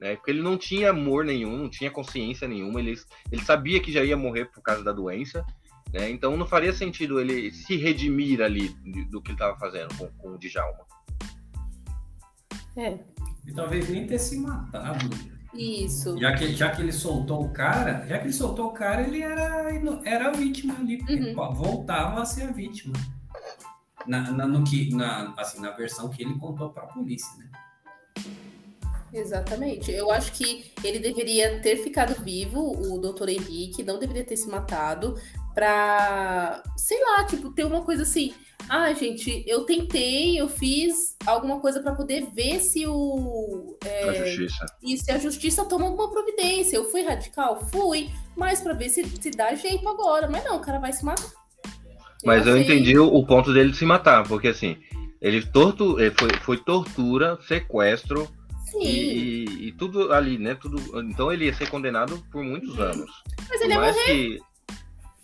[0.00, 0.16] Né?
[0.16, 2.94] Porque ele não tinha amor nenhum, não tinha consciência nenhuma, ele,
[3.30, 5.44] ele sabia que já ia morrer por causa da doença,
[5.92, 6.10] né?
[6.10, 8.68] Então não faria sentido ele se redimir ali
[9.10, 10.86] do que ele estava fazendo com, com o Djalma.
[12.76, 12.98] É.
[13.46, 15.08] E talvez nem ter se matado.
[15.54, 16.18] Isso.
[16.18, 19.22] Já que, já que ele soltou o cara, já que ele soltou o cara, ele
[19.22, 19.68] era,
[20.04, 21.34] era a vítima ali, Uhum.
[21.54, 22.94] voltava a ser a vítima.
[24.06, 27.50] Na, na, no que, na, assim, na versão que ele contou pra polícia, né?
[29.12, 29.92] Exatamente.
[29.92, 33.28] Eu acho que ele deveria ter ficado vivo, o Dr.
[33.28, 35.14] Henrique, não deveria ter se matado,
[35.54, 38.32] pra, sei lá, tipo, ter uma coisa assim.
[38.68, 43.76] Ah, gente, eu tentei, eu fiz alguma coisa pra poder ver se o.
[43.84, 44.66] é, Na justiça.
[44.82, 46.76] e se a justiça toma alguma providência.
[46.76, 47.60] Eu fui radical?
[47.72, 50.28] Fui, mas pra ver se, se dá jeito agora.
[50.30, 51.28] Mas não, o cara vai se matar.
[52.24, 54.76] Mas eu achei- entendi o, ponto dele de se matar, porque assim,
[55.20, 58.28] ele, tortu, ele foi, foi tortura, sequestro
[58.80, 60.54] e, e- e tudo ali, né?
[60.54, 63.10] Tudo, então ele ia ser condenado por muitos anos.
[63.48, 64.38] mas Por ele é mais que.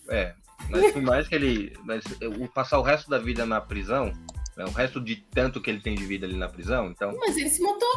[0.09, 0.35] É,
[0.71, 1.73] mas por mais que ele.
[1.85, 2.05] Mas
[2.38, 4.12] o passar o resto da vida na prisão,
[4.57, 7.16] né, o resto de tanto que ele tem de vida ali na prisão, então.
[7.18, 7.88] Mas ele se matou.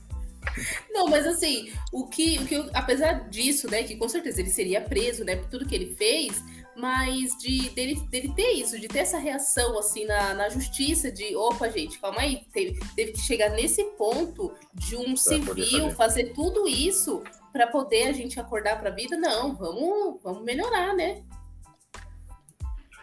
[0.90, 4.82] Não, mas assim, o que, o que apesar disso, né, que com certeza ele seria
[4.82, 6.44] preso, né, por tudo que ele fez,
[6.76, 11.36] mas de dele, dele ter isso, de ter essa reação assim na, na justiça, de
[11.36, 16.34] opa, gente, calma aí, teve, teve que chegar nesse ponto de um poder civil fazer
[16.34, 17.24] tudo isso
[17.58, 19.18] para poder a gente acordar para a vida.
[19.18, 21.24] Não, vamos, vamos melhorar, né?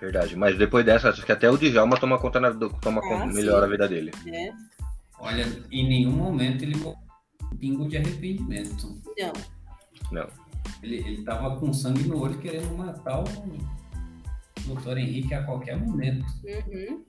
[0.00, 0.36] Verdade.
[0.36, 3.26] Mas depois dessa, acho que até o Djalma toma conta na, do- toma Ah, conta,
[3.26, 4.12] melhora a vida dele.
[4.26, 4.52] É,
[5.18, 6.94] Olha, em nenhum momento ele um
[7.56, 9.00] pingo de arrependimento.
[9.18, 9.32] não.
[10.12, 10.28] Não.
[10.82, 13.24] Ele, ele tava com sangue no olho querendo matar o
[14.66, 16.24] doutor Henrique a qualquer momento.
[16.44, 17.04] Uhum.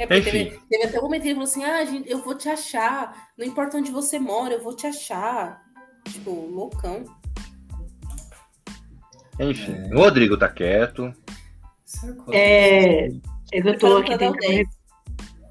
[0.00, 2.34] É porque teve, teve até um momento que ele falou assim: ah, gente, eu vou
[2.34, 3.28] te achar.
[3.36, 5.62] Não importa onde você mora, eu vou te achar.
[6.08, 7.04] Tipo, loucão.
[9.38, 11.14] Enfim, o Rodrigo tá quieto.
[12.32, 13.10] É, é
[13.52, 14.68] eu tô aqui tentando.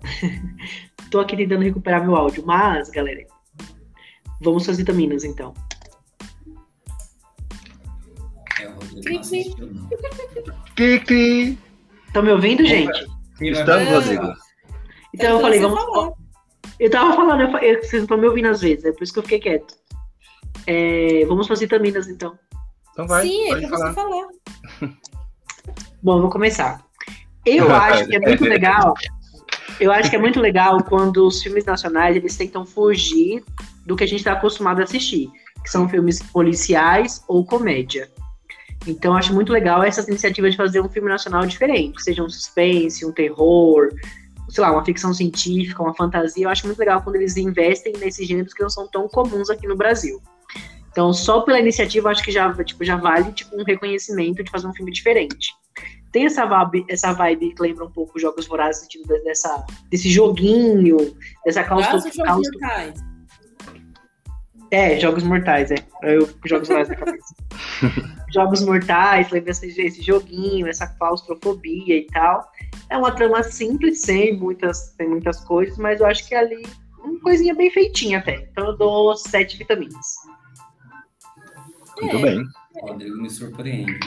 [1.12, 3.28] tô aqui tentando recuperar meu áudio, mas, galera,
[4.42, 5.54] vamos às vitaminas então.
[8.60, 9.90] É, o Rodrigo Cri, não assistiu, não.
[10.76, 11.60] Cri, cri.
[12.08, 13.19] Estão me ouvindo, gente?
[13.42, 13.90] Estamos?
[13.90, 14.34] Rodrigo.
[15.14, 16.14] Então eu falei, vamos.
[16.80, 19.12] Eu tava falando, eu eu- vocês não estão me ouvindo às vezes, é por isso
[19.14, 19.76] que eu fiquei quieto.
[20.66, 22.38] É, vamos para as vitaminas então.
[22.92, 23.88] Então vai, Sim, é falar.
[23.90, 24.28] você falar.
[26.02, 26.82] Bom, vou começar.
[27.46, 28.94] Eu acho que é muito legal.
[29.80, 33.44] Eu acho que é muito legal quando os filmes nacionais eles tentam fugir
[33.86, 35.30] do que a gente está acostumado a assistir,
[35.64, 38.10] que são filmes policiais ou comédia.
[38.88, 42.30] Então, eu acho muito legal essas iniciativas de fazer um filme nacional diferente, seja um
[42.30, 43.90] suspense, um terror,
[44.50, 46.46] sei lá, uma ficção científica, uma fantasia.
[46.46, 49.68] Eu acho muito legal quando eles investem nesses gêneros que não são tão comuns aqui
[49.68, 50.22] no Brasil.
[50.92, 54.50] Então, só pela iniciativa, eu acho que já, tipo, já vale tipo, um reconhecimento de
[54.50, 55.50] fazer um filme diferente
[56.12, 60.10] tem essa vibe, essa vibe que lembra um pouco os Jogos Vorazes, de- dessa, desse
[60.10, 61.16] joguinho,
[61.46, 63.10] dessa claustro, os jogos mortais.
[64.72, 65.78] É, Jogos Mortais, é.
[66.04, 67.36] Eu Jogos Vorazes na cabeça.
[68.34, 72.50] jogos Mortais, lembra esse, esse joguinho, essa claustrofobia e tal.
[72.90, 76.64] É uma trama simples, sem muitas, sem muitas coisas, mas eu acho que é ali
[77.04, 78.36] uma coisinha bem feitinha até.
[78.52, 80.16] Então eu dou sete vitaminas.
[82.02, 82.22] Muito É.
[82.22, 82.44] bem.
[82.82, 84.00] O Rodrigo me surpreende.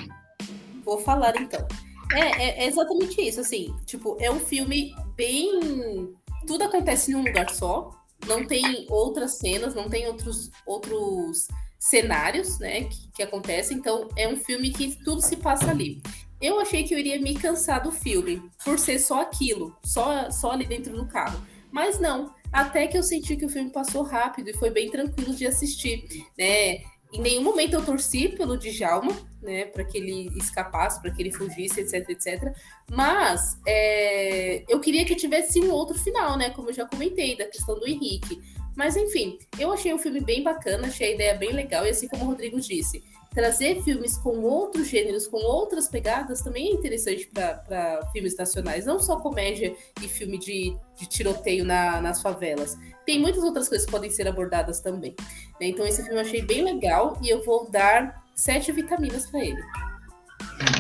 [0.85, 1.67] Vou falar então.
[2.13, 6.13] É, é- é exatamente isso, assim, tipo, é um filme bem.
[6.47, 7.91] Tudo acontece num lugar só.
[8.27, 11.49] Não tem outras cenas, não tem outros, outros
[11.83, 13.77] cenários, né, que, que acontecem.
[13.77, 16.01] Então, é um filme que tudo se passa ali.
[16.41, 20.53] Eu achei que eu iria me cansar do filme, por ser só aquilo, só, só
[20.53, 21.45] ali dentro do carro.
[21.73, 25.35] Mas não, até que eu senti que o filme passou rápido e foi bem tranquilo
[25.35, 26.05] de assistir,
[26.39, 26.83] né?
[27.13, 31.33] Em nenhum momento eu torci pelo Djalma, né, para que ele escapasse, para que ele
[31.33, 32.57] fugisse, etc, etc.
[32.91, 37.45] Mas é, eu queria que tivesse um outro final, né, como eu já comentei, da
[37.47, 38.41] questão do Henrique.
[38.77, 42.09] Mas enfim, eu achei o filme bem bacana, achei a ideia bem legal, e assim
[42.09, 43.03] como o Rodrigo disse,
[43.35, 48.99] trazer filmes com outros gêneros, com outras pegadas, também é interessante para filmes nacionais, não
[49.01, 52.77] só comédia e filme de, de tiroteio na- nas favelas.
[53.07, 55.15] Tem muitas outras coisas que podem ser abordadas também.
[55.61, 55.67] né?
[55.69, 59.63] Então, esse filme eu achei bem legal e eu vou dar sete vitaminas para ele.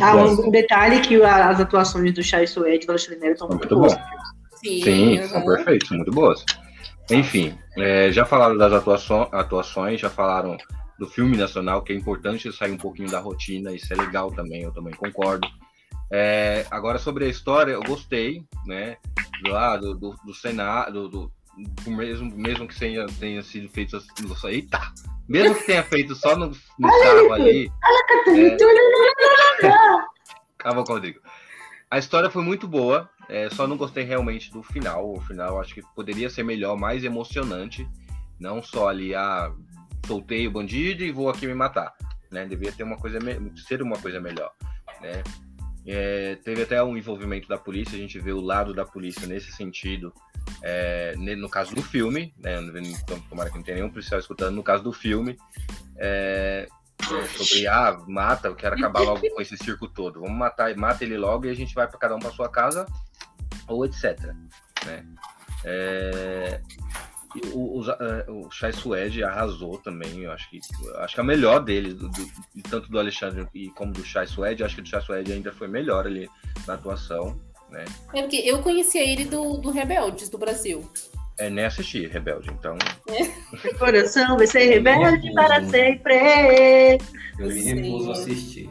[0.00, 3.48] Ah, um, um detalhe que as atuações do Chai Suede e do Alexandre Nero estão
[3.48, 3.92] muito, Muito boas.
[4.62, 6.44] Sim, Sim, são perfeitos, são muito boas.
[7.10, 10.56] Enfim, é, já falaram das atuaço- atuações, já falaram
[10.98, 14.62] do filme nacional, que é importante sair um pouquinho da rotina, isso é legal também,
[14.62, 15.48] eu também concordo.
[16.10, 18.96] É, agora, sobre a história, eu gostei, né,
[19.42, 21.32] do, ah, do, do, do cenário, do, do-
[21.86, 24.80] mesmo, mesmo que tenha, tenha sido feito assim, nossa, eita,
[25.28, 27.70] mesmo que tenha feito só no, no carro ali,
[30.58, 31.20] Calma, Rodrigo.
[31.92, 35.12] A história foi muito boa, é, só não gostei realmente do final.
[35.12, 37.86] O final acho que poderia ser melhor, mais emocionante,
[38.40, 39.52] Não só ali, ah,
[40.06, 41.92] soltei o bandido e vou aqui me matar.
[42.30, 42.46] Né?
[42.46, 43.18] Devia ter uma coisa,
[43.68, 44.50] ser uma coisa melhor.
[45.02, 45.22] Né?
[45.86, 49.52] É, teve até um envolvimento da polícia, a gente vê o lado da polícia nesse
[49.52, 50.14] sentido,
[50.62, 52.56] é, no caso do filme, né?
[53.02, 55.36] Então, tomara que não tenha nenhum policial escutando, no caso do filme,
[55.98, 56.66] é,
[57.10, 60.20] é sobre ah, mata, eu quero acabar logo com esse circo todo.
[60.20, 62.86] Vamos matar, mata ele logo e a gente vai para cada um para sua casa,
[63.68, 64.18] ou etc.
[64.86, 65.04] Né?
[65.64, 66.60] É,
[67.52, 70.60] o, o, é, o Chai Suede arrasou também, eu acho que
[70.96, 72.30] acho que a melhor dele, do, do,
[72.68, 75.68] tanto do Alexandre e como do Chai Suede, acho que o Chai Suede ainda foi
[75.68, 76.28] melhor ali
[76.66, 77.84] na atuação, né?
[78.12, 80.90] É porque eu conhecia ele do, do Rebeldes do Brasil.
[81.38, 82.76] É, nem assisti Rebelde, então.
[83.08, 83.74] É.
[83.74, 86.98] Coração vai ser rebelde para sempre.
[87.38, 88.70] Eu me recuso a assistir.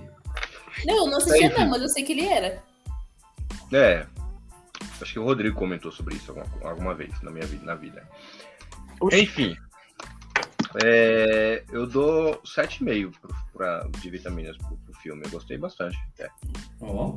[0.85, 2.63] Não, eu não assistia, não, mas eu sei que ele era.
[3.73, 4.05] É.
[5.01, 7.65] Acho que o Rodrigo comentou sobre isso alguma, alguma vez na minha vida.
[7.65, 8.07] Na vida.
[9.11, 9.55] Enfim.
[10.83, 13.11] É, eu dou 7,5
[13.99, 15.23] de vitaminas pro, pro filme.
[15.25, 15.97] Eu gostei bastante.
[16.19, 16.29] É.
[16.79, 17.15] Oh.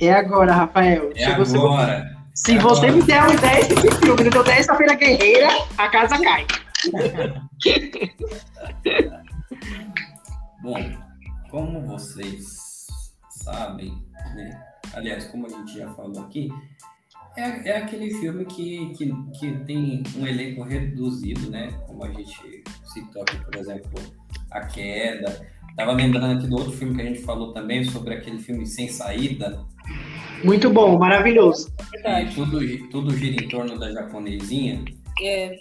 [0.00, 1.12] É agora, Rafael.
[1.14, 2.23] É agora.
[2.34, 6.44] Se você me der uma ideia desse filme, no Terça-feira Guerreira, a casa cai.
[10.60, 10.76] Bom,
[11.48, 12.88] como vocês
[13.30, 13.92] sabem,
[14.34, 14.60] né?
[14.94, 16.48] Aliás, como a gente já falou aqui,
[17.36, 21.70] é, é aquele filme que, que, que tem um elenco reduzido, né?
[21.86, 23.92] Como a gente citou aqui, por exemplo,
[24.50, 25.54] A Queda.
[25.76, 28.88] Tava lembrando aqui do outro filme que a gente falou também, sobre aquele filme Sem
[28.88, 29.64] Saída,
[30.42, 31.72] muito bom, maravilhoso.
[32.04, 34.84] É tudo, tudo gira em torno da japonesinha.
[35.22, 35.56] É.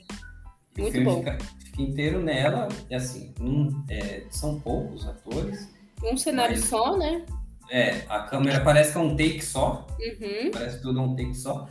[0.78, 1.20] Muito bom.
[1.20, 5.70] Fica, fica, inteiro nela, e assim, um, é, são poucos atores.
[6.04, 7.24] Um cenário mas, só, né?
[7.70, 9.88] É, a câmera parece que é um take só.
[10.00, 10.52] Uhum.
[10.52, 11.68] Parece tudo um take só.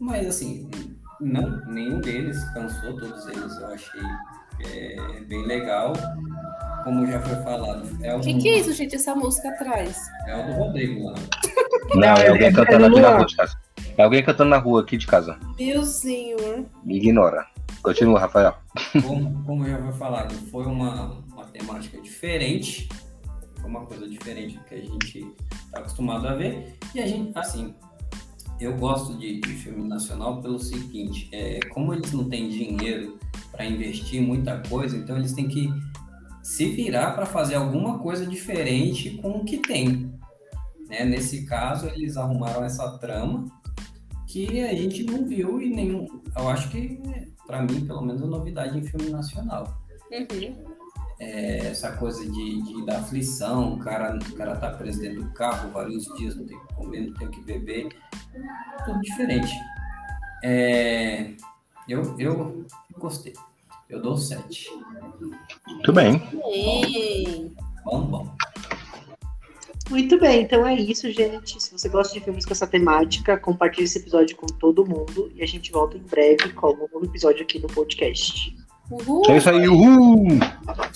[0.00, 0.68] Mas assim,
[1.20, 4.02] não, nenhum deles cansou, todos eles eu achei
[4.66, 5.92] é, bem legal.
[6.84, 7.88] Como já foi falado.
[8.02, 8.96] É o que, que é isso, gente?
[8.96, 9.96] Essa música atrás?
[10.26, 11.14] É o do Rodrigo lá.
[11.94, 13.56] Não, é alguém é cantando aqui na rua de casa.
[13.96, 15.38] É alguém cantando na rua aqui de casa.
[15.58, 16.64] Meu senhor.
[16.86, 17.46] Ignora.
[17.82, 18.54] Continua, Rafael.
[19.04, 22.88] Como, como já foi falado, foi uma, uma temática diferente.
[23.60, 25.26] Foi uma coisa diferente do que a gente
[25.66, 26.76] está acostumado a ver.
[26.94, 27.74] E a gente, assim,
[28.60, 33.18] eu gosto de, de filme nacional pelo seguinte: é, como eles não têm dinheiro
[33.50, 35.68] para investir em muita coisa, então eles têm que
[36.42, 40.12] se virar para fazer alguma coisa diferente com o que tem.
[40.88, 41.04] Né?
[41.04, 43.46] Nesse caso, eles arrumaram essa trama
[44.26, 46.06] que a gente não viu e nenhum.
[46.36, 47.00] Eu acho que,
[47.46, 49.78] para mim, pelo menos, é novidade em filme nacional.
[50.10, 50.64] Uhum.
[51.20, 55.30] É, essa coisa de, de, da aflição, o cara, o cara tá preso dentro do
[55.32, 57.88] carro vários dias, não tem que comer, não tem que beber,
[58.84, 59.52] tudo diferente.
[60.42, 61.30] É,
[61.88, 62.66] eu, eu
[62.98, 63.34] gostei.
[63.92, 64.70] Eu dou sete.
[65.68, 66.18] Muito bem.
[67.84, 68.36] Bom, bom.
[69.90, 71.62] Muito bem, então é isso, gente.
[71.62, 75.42] Se você gosta de filmes com essa temática, compartilhe esse episódio com todo mundo e
[75.42, 78.56] a gente volta em breve com um novo episódio aqui no podcast.
[78.90, 79.24] Uhul!
[79.28, 80.38] É isso aí, uhul!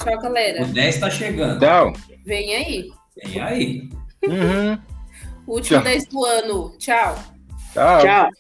[0.03, 0.63] Tchau, galera.
[0.63, 1.61] O 10 tá chegando.
[1.61, 1.93] Tchau.
[2.25, 2.93] Vem aí.
[3.23, 3.91] Vem aí.
[4.25, 4.79] Uhum.
[5.47, 5.85] Último Tchau.
[5.85, 6.75] 10 do ano.
[6.79, 7.15] Tchau.
[7.75, 8.01] Tchau.
[8.01, 8.31] Tchau.